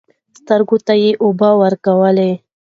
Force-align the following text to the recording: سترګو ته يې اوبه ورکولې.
سترګو 0.39 0.77
ته 0.85 0.93
يې 1.01 1.11
اوبه 1.23 1.49
ورکولې. 1.61 2.31